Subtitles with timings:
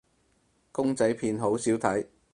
[0.71, 2.07] 公仔片好少睇